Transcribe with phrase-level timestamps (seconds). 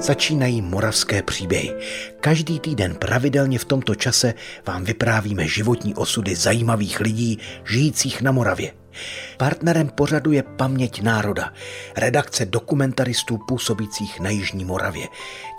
[0.00, 1.74] Začínají moravské příběhy.
[2.20, 4.34] Každý týden pravidelně v tomto čase
[4.66, 8.72] vám vyprávíme životní osudy zajímavých lidí žijících na Moravě.
[9.36, 11.52] Partnerem pořadu je Paměť národa,
[11.96, 15.08] redakce dokumentaristů působících na Jižní Moravě.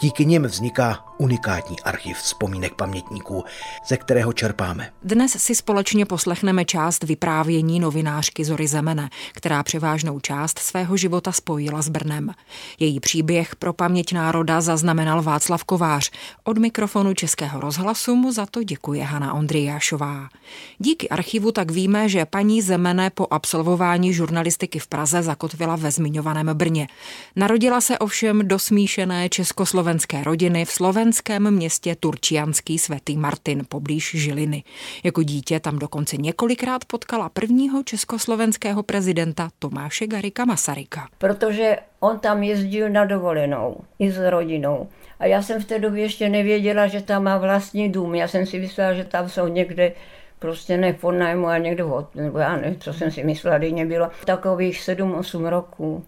[0.01, 3.43] Díky nim vzniká unikátní archiv vzpomínek pamětníků,
[3.87, 4.89] ze kterého čerpáme.
[5.03, 11.81] Dnes si společně poslechneme část vyprávění novinářky Zory Zemene, která převážnou část svého života spojila
[11.81, 12.31] s Brnem.
[12.79, 16.11] Její příběh pro paměť národa zaznamenal Václav Kovář.
[16.43, 20.29] Od mikrofonu Českého rozhlasu mu za to děkuje Hana Ondrijášová.
[20.77, 26.49] Díky archivu tak víme, že paní Zemene po absolvování žurnalistiky v Praze zakotvila ve zmiňovaném
[26.53, 26.87] Brně.
[27.35, 34.63] Narodila se ovšem do smíšené československé rodiny v slovenském městě Turčianský svatý Martin poblíž Žiliny.
[35.03, 41.07] Jako dítě tam dokonce několikrát potkala prvního československého prezidenta Tomáše Garika Masaryka.
[41.17, 44.87] Protože on tam jezdil na dovolenou i s rodinou.
[45.19, 48.15] A já jsem v té době ještě nevěděla, že tam má vlastní dům.
[48.15, 49.91] Já jsem si myslela, že tam jsou někde
[50.39, 53.85] prostě ne pod nájmu a někdo od, nebo já nevím, co jsem si myslela, mě
[53.85, 56.05] bylo takových 7-8 roků.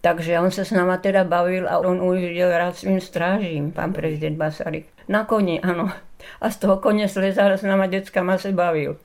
[0.00, 4.38] Takže on se s náma teda bavil a on ujížděl rád svým strážím, pan prezident
[4.38, 4.86] Masaryk.
[5.08, 5.92] Na koni, ano.
[6.40, 8.96] A z toho koně slezal s náma dětskama se bavil.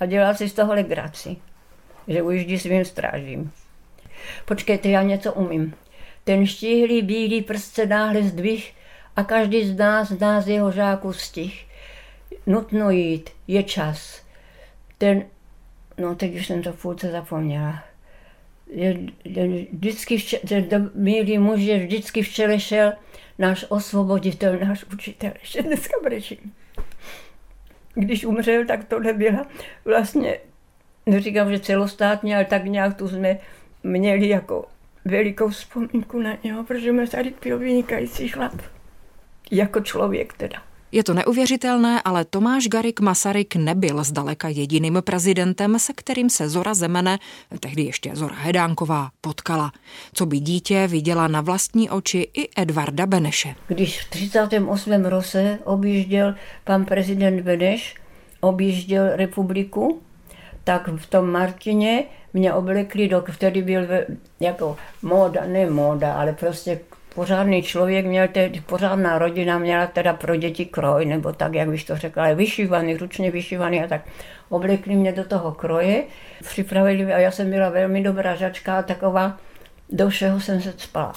[0.00, 1.36] A dělal si z toho legraci,
[2.08, 3.52] že ujíždí svým strážím.
[4.44, 5.74] Počkejte, já něco umím.
[6.24, 8.72] Ten štíhlý bílý prst se náhle zdvih
[9.16, 11.66] a každý z nás, z nás jeho žáků stih
[12.46, 14.22] nutno jít, je čas.
[14.98, 15.24] Ten,
[15.98, 17.84] no teď už jsem to furt zapomněla.
[18.72, 22.92] Je, je, vždycky vče, ten milý muž je vždycky v čele šel
[23.38, 25.32] náš osvoboditel, náš učitel.
[25.40, 26.54] Ještě dneska brečím.
[27.94, 29.46] Když umřel, tak to nebyla
[29.84, 30.38] vlastně,
[31.06, 33.38] neříkám, že celostátně, ale tak nějak tu jsme
[33.82, 34.64] měli jako
[35.04, 38.62] velikou vzpomínku na něho, protože mě tady byl vynikající chlap.
[39.50, 40.69] Jako člověk teda.
[40.92, 46.74] Je to neuvěřitelné, ale Tomáš Garik Masaryk nebyl zdaleka jediným prezidentem, se kterým se Zora
[46.74, 47.18] Zemene,
[47.60, 49.72] tehdy ještě Zora Hedánková, potkala.
[50.12, 53.54] Co by dítě viděla na vlastní oči i Edvarda Beneše.
[53.66, 55.04] Když v 38.
[55.04, 56.34] roce objížděl
[56.64, 57.94] pan prezident Beneš,
[58.40, 60.00] objížděl republiku,
[60.64, 63.82] tak v tom Martině mě oblekli, do, vtedy byl
[64.40, 66.80] jako móda, ne móda, ale prostě
[67.14, 71.84] pořádný člověk měl, tedy, pořádná rodina měla teda pro děti kroj, nebo tak, jak bych
[71.84, 74.00] to řekla, ale vyšívaný, ručně vyšívaný a tak.
[74.48, 76.04] Oblekli mě do toho kroje,
[76.42, 79.36] připravili a já jsem byla velmi dobrá žačka a taková,
[79.90, 81.12] do všeho jsem se spala.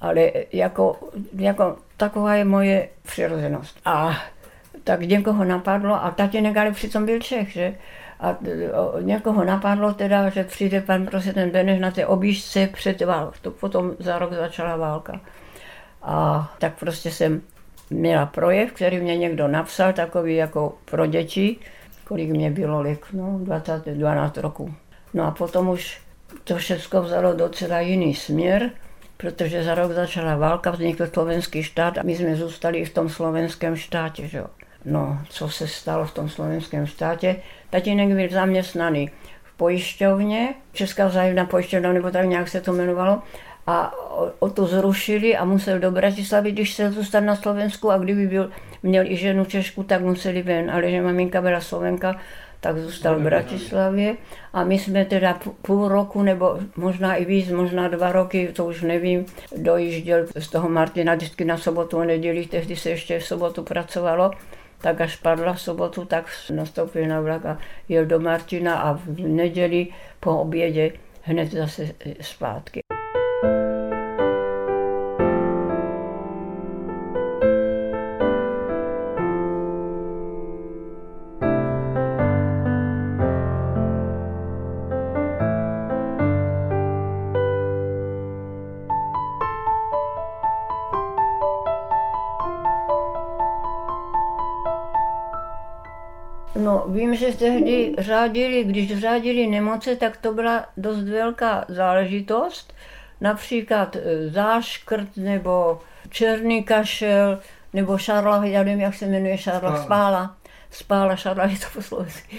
[0.00, 0.98] Ale jako,
[1.36, 3.78] jako taková je moje přirozenost.
[3.84, 4.18] A
[4.84, 7.74] tak někoho napadlo a tatínek ale přitom byl Čech, že?
[8.20, 8.38] A
[9.00, 13.32] někoho napadlo teda, že přijde pan prezident Beneš na té objížďce před válkou.
[13.42, 15.20] To potom za rok začala válka.
[16.02, 17.42] A tak prostě jsem
[17.90, 21.56] měla projev, který mě někdo napsal, takový jako pro děti,
[22.04, 24.74] kolik mě bylo let, no 20, 12 roků.
[25.14, 26.00] No a potom už
[26.44, 28.70] to všechno vzalo docela jiný směr,
[29.16, 33.76] protože za rok začala válka, vznikl slovenský štát a my jsme zůstali v tom slovenském
[33.76, 34.46] štátě, že jo.
[34.84, 37.36] No, co se stalo v tom slovenském státě?
[37.70, 39.10] Tatínek byl zaměstnaný
[39.42, 43.22] v pojišťovně, Česká vzájemná pojišťovna, nebo tak nějak se to jmenovalo,
[43.66, 47.98] a o, o to zrušili a musel do Bratislavy, když se zůstal na Slovensku a
[47.98, 48.50] kdyby byl,
[48.82, 52.16] měl i ženu Češku, tak museli ven, ale že maminka byla Slovenka,
[52.60, 54.16] tak zůstal v Bratislavě.
[54.52, 58.82] A my jsme teda půl roku nebo možná i víc, možná dva roky, to už
[58.82, 59.26] nevím,
[59.56, 64.30] dojížděl z toho Martina vždycky na sobotu a neděli, tehdy se ještě v sobotu pracovalo
[64.80, 67.58] tak až padla v sobotu, tak nastoupil na vlak a
[67.88, 69.86] jel do Martina a v neděli
[70.20, 70.92] po obědě
[71.22, 72.89] hned zase zpátky.
[97.00, 102.74] Vím, že tehdy řádili, když řádili nemoce, tak to byla dost velká záležitost.
[103.20, 105.80] Například e, záškrt nebo
[106.10, 107.38] černý kašel
[107.72, 110.36] nebo šarla, já nevím, jak se jmenuje šarla, spála.
[110.70, 112.38] Spála, šarla je to po slovensky.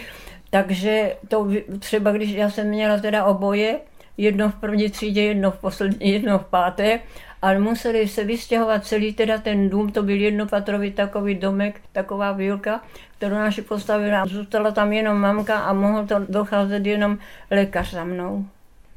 [0.50, 1.48] Takže to
[1.80, 3.80] třeba, když já jsem měla teda oboje,
[4.22, 7.00] jedno v první třídě, jedno v poslední, jedno v páté,
[7.42, 12.82] ale museli se vystěhovat celý teda ten dům, to byl jednopatrový takový domek, taková výlka,
[13.18, 14.26] kterou naši postavila.
[14.26, 17.18] Zůstala tam jenom mamka a mohl to docházet jenom
[17.52, 18.46] lékař za mnou.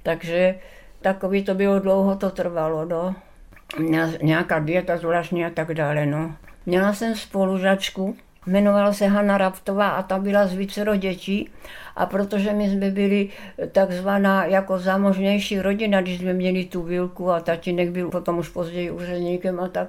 [0.03, 0.55] Takže
[1.00, 2.85] takový to bylo dlouho, to trvalo.
[2.85, 3.15] No.
[3.79, 6.06] měla nějaká dieta zvláštní a tak dále.
[6.06, 6.37] No.
[6.67, 11.50] Měla jsem spolužačku, jmenovala se Hanna Raptová a ta byla z vícero dětí
[11.96, 13.29] a protože my jsme byli
[13.73, 18.91] takzvaná jako zámožnější rodina, když jsme měli tu vilku a tatínek byl potom už později
[18.91, 19.88] úředníkem a tak,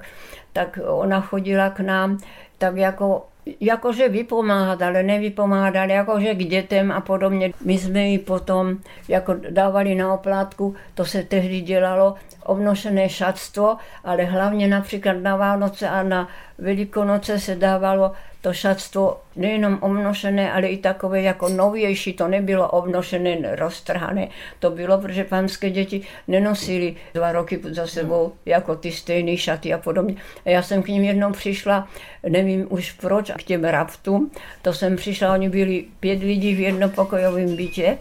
[0.53, 2.17] tak ona chodila k nám
[2.57, 3.25] tak jako
[3.59, 7.51] jakože vypomáhat, ale nevypomáhat, ale jakože k dětem a podobně.
[7.65, 8.77] My jsme ji potom
[9.07, 15.89] jako dávali na oplátku, to se tehdy dělalo, obnošené šatstvo, ale hlavně například na Vánoce
[15.89, 16.27] a na
[16.57, 18.11] Velikonoce se dávalo
[18.45, 24.27] to šatstvo nejenom obnošené, ale i takové jako novější, to nebylo obnošené, roztrhané.
[24.59, 29.77] To bylo, protože pánské děti nenosili dva roky za sebou jako ty stejné šaty a
[29.77, 30.15] podobně.
[30.45, 31.87] A já jsem k ním jednou přišla,
[32.29, 37.55] nevím už proč, k těm raptům, to jsem přišla, oni byli pět lidí v jednopokojovém
[37.55, 37.97] bytě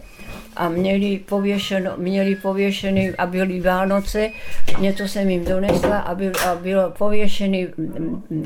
[0.55, 4.29] a měli, pověšeno, měli pověšený a byly Vánoce,
[4.79, 7.67] něco jsem jim donesla a, byl, a byl pověšený,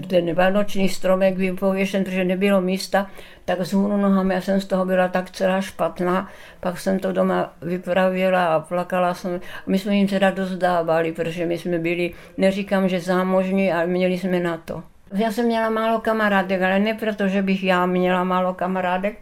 [0.07, 3.07] ten vánoční stromek byl pověšen, protože nebylo místa,
[3.45, 6.29] tak z hůru nohami, já jsem z toho byla tak celá špatná,
[6.59, 9.41] pak jsem to doma vypravila a plakala jsem.
[9.67, 14.17] My jsme jim teda dost dávali, protože my jsme byli, neříkám, že zámožní, ale měli
[14.17, 14.83] jsme na to.
[15.13, 19.19] Já jsem měla málo kamarádek, ale ne proto, že bych já měla málo kamarádek,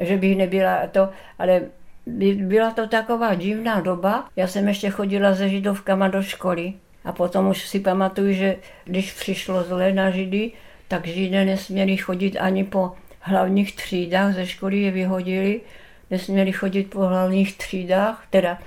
[0.00, 1.08] že bych nebyla to,
[1.38, 1.60] ale
[2.36, 4.24] byla to taková divná doba.
[4.36, 6.72] Já jsem ještě chodila se židovkama do školy
[7.04, 10.52] a potom už si pamatuju, že když přišlo zle na židy,
[10.88, 15.60] tak židé nesměli chodit ani po hlavních třídách, ze školy je vyhodili,
[16.10, 18.58] nesměli chodit po hlavních třídách, teda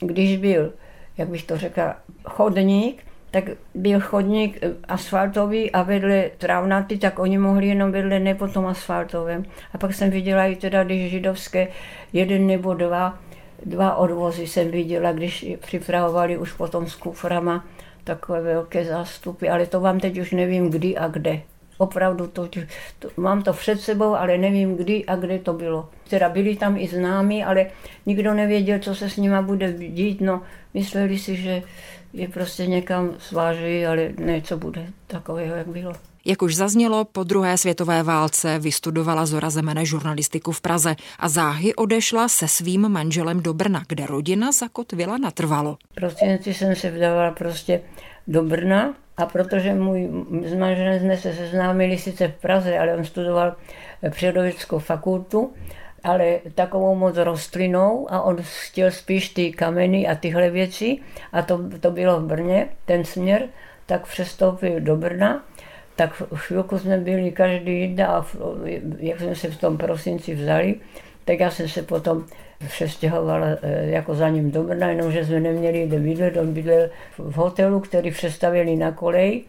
[0.00, 0.72] když byl,
[1.18, 3.44] jak bych to řekla, chodník, tak
[3.74, 8.66] byl chodník eh, asfaltový a vedle trávnatý, tak oni mohli jenom vedle ne po tom
[8.66, 9.44] asfaltovém.
[9.72, 11.68] A pak jsem viděla i teda, když židovské
[12.12, 13.18] jeden nebo dva,
[13.64, 17.64] dva odvozy jsem viděla, když připravovali už potom s kuframa
[18.04, 21.40] takové velké zástupy, ale to vám teď už nevím kdy a kde.
[21.78, 22.48] Opravdu to,
[22.98, 25.88] to, mám to před sebou, ale nevím kdy a kde to bylo.
[26.10, 27.66] Teda byli tam i známí, ale
[28.06, 30.20] nikdo nevěděl, co se s nima bude dít.
[30.20, 30.42] No,
[30.74, 31.62] mysleli si, že
[32.12, 35.92] je prostě někam sváží, ale ne, co bude takového, jak bylo.
[36.24, 41.74] Jak už zaznělo, po druhé světové válce vystudovala Zora Zemene žurnalistiku v Praze a záhy
[41.74, 45.76] odešla se svým manželem do Brna, kde rodina zakotvila natrvalo.
[45.94, 47.80] Prostě jsem se vdávala prostě
[48.28, 50.08] do Brna a protože můj
[50.44, 53.56] s manželem jsme se seznámili sice v Praze, ale on studoval
[54.10, 55.52] přírodovědeckou fakultu,
[56.04, 60.98] ale takovou moc rostlinou a on chtěl spíš ty kameny a tyhle věci
[61.32, 63.48] a to, to bylo v Brně, ten směr,
[63.86, 65.44] tak přestoupil do Brna,
[65.96, 68.26] tak chvilku jsme byli každý den a
[68.98, 70.74] jak jsme se v tom prosinci vzali,
[71.24, 72.24] tak já jsem se potom
[72.66, 77.34] přestěhovala eh, jako za ním do Brna, jenomže jsme neměli kde bydlet, on bydlel v
[77.34, 79.44] hotelu, který přestavili na kolej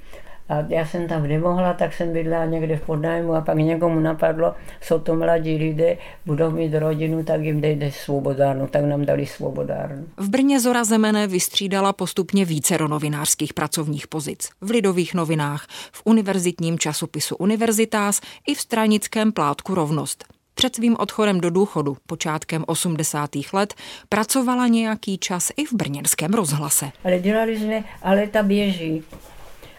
[0.49, 4.55] a já jsem tam nemohla, tak jsem bydlela někde v podnájmu a pak někomu napadlo,
[4.81, 10.05] jsou to mladí lidé, budou mít rodinu, tak jim dejde svobodárnu, tak nám dali svobodárnu.
[10.17, 14.49] V Brně Zora Zemene vystřídala postupně více novinářských pracovních pozic.
[14.61, 20.38] V lidových novinách, v univerzitním časopisu Univerzitás i v stranickém plátku Rovnost.
[20.59, 23.29] Před svým odchodem do důchodu počátkem 80.
[23.53, 23.73] let
[24.09, 26.91] pracovala nějaký čas i v brněnském rozhlase.
[27.03, 29.03] Ale dělali jsme, ale ta běží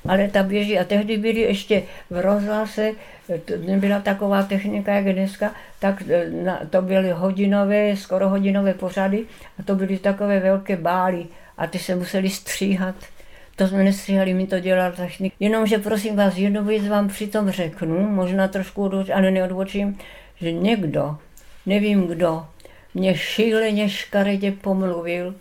[0.08, 0.78] ale ta běží.
[0.78, 2.92] A tehdy byly ještě v rozhlase,
[3.44, 9.25] to nebyla taková technika, jak dneska, tak e, to byly hodinové, skoro hodinové pořady
[9.58, 11.26] a to byly takové velké bály
[11.58, 12.94] a ty se museli stříhat.
[13.56, 15.32] To jsme nestříhali, my to dělali technik.
[15.40, 19.99] Jenomže prosím vás, jednu věc vám přitom řeknu, možná trošku odvočím, ale neodvočím,
[20.40, 21.16] že někdo,
[21.66, 22.47] nevím kdo,
[22.94, 25.35] mě šíleně škaredě pomluvil,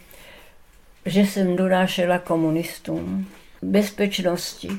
[1.06, 3.28] že jsem donášela komunistům
[3.62, 4.70] bezpečnosti.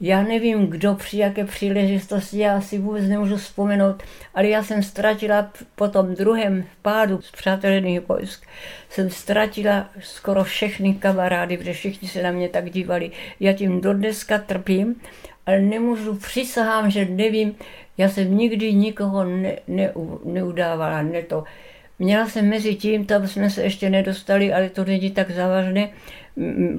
[0.00, 4.02] Já nevím, kdo při jaké příležitosti, já si vůbec nemůžu vzpomenout,
[4.34, 8.46] ale já jsem ztratila po tom druhém pádu z přátelených vojsk,
[8.90, 13.10] jsem ztratila skoro všechny kamarády, protože všichni se na mě tak dívali.
[13.40, 15.00] Já tím dodneska trpím,
[15.46, 17.54] ale nemůžu, přísahám, že nevím,
[17.98, 19.92] já jsem nikdy nikoho ne, ne,
[20.24, 21.44] neudávala, ne to.
[21.98, 25.88] Měla jsem mezi tím, tam jsme se ještě nedostali, ale to není tak závažné,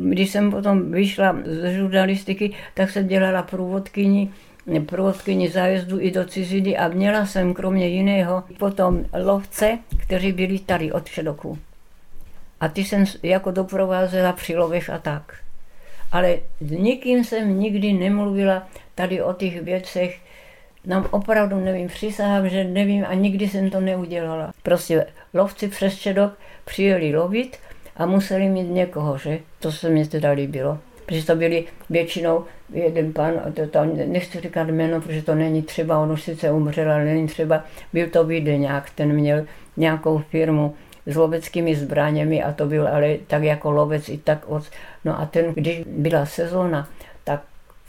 [0.09, 4.29] když jsem potom vyšla z žurnalistiky, tak jsem dělala průvodkyni
[4.85, 10.91] průvodkyni zájezdu i do ciziny a měla jsem kromě jiného potom lovce, kteří byli tady
[10.91, 11.57] od Šedoku.
[12.59, 15.35] A ty jsem jako doprovázela při lovech a tak.
[16.11, 20.19] Ale s nikým jsem nikdy nemluvila tady o těch věcech.
[20.85, 24.51] Nám opravdu nevím, přísahám, že nevím a nikdy jsem to neudělala.
[24.63, 26.33] Prostě lovci přes Šedok
[26.65, 27.57] přijeli lovit
[27.97, 29.39] a museli mít někoho, že?
[29.59, 30.79] To se mi teda líbilo.
[31.05, 35.99] protože to byli většinou jeden pan, to, to, nechci říkat jméno, protože to není třeba,
[35.99, 37.63] on už sice umřel, ale není třeba,
[37.93, 39.45] byl to Vídeňák, ten měl
[39.77, 40.73] nějakou firmu
[41.05, 44.63] s loveckými zbraněmi a to byl ale tak jako lovec i tak od...
[45.05, 46.89] No a ten, když byla sezóna,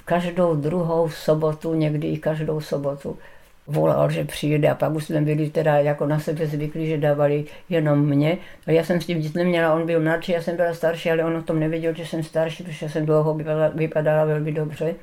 [0.05, 3.19] každou druhou sobotu, někdy i každou sobotu
[3.67, 7.45] volal, že přijde a pak už jsme byli teda jako na sebe zvyklí, že dávali
[7.69, 8.39] jenom mě.
[8.67, 11.25] A já jsem s tím nic neměla, on byl mladší, já jsem byla starší, ale
[11.25, 14.95] on o tom nevěděl, že jsem starší, protože jsem dlouho vypadala, vypadala velmi dobře.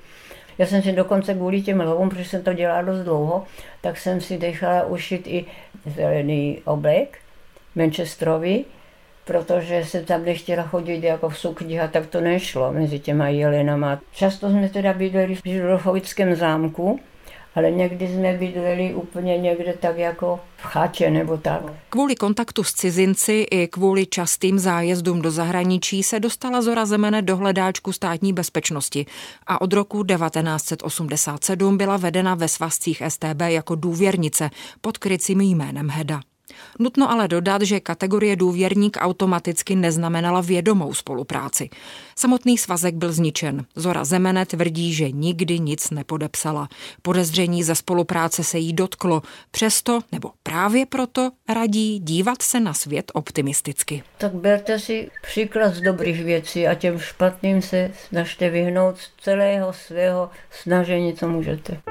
[0.57, 3.43] Já jsem si dokonce kvůli těm lovům, protože jsem to dělala dost dlouho,
[3.81, 5.45] tak jsem si nechala ušit i
[5.95, 7.17] zelený oblek,
[7.75, 8.65] Manchesterovi,
[9.25, 13.99] protože se tam nechtěla chodit jako v sukni a tak to nešlo mezi těma jelenama.
[14.11, 16.99] Často jsme teda bydleli v Žurochovickém zámku,
[17.55, 21.61] ale někdy jsme bydleli úplně někde tak jako v chatě nebo tak.
[21.89, 27.37] Kvůli kontaktu s cizinci i kvůli častým zájezdům do zahraničí se dostala Zora Zemene do
[27.37, 29.05] hledáčku státní bezpečnosti
[29.47, 34.49] a od roku 1987 byla vedena ve svazcích STB jako důvěrnice
[34.81, 36.21] pod krycím jménem Heda.
[36.79, 41.69] Nutno ale dodat, že kategorie důvěrník automaticky neznamenala vědomou spolupráci.
[42.15, 43.65] Samotný svazek byl zničen.
[43.75, 46.69] Zora Zemene tvrdí, že nikdy nic nepodepsala.
[47.01, 49.21] Podezření ze spolupráce se jí dotklo.
[49.51, 54.03] Přesto, nebo právě proto, radí dívat se na svět optimisticky.
[54.17, 59.73] Tak berte si příklad z dobrých věcí a těm špatným se snažte vyhnout z celého
[59.73, 61.90] svého snažení, co můžete.